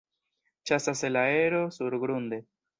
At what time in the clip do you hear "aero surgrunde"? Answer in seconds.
1.27-2.45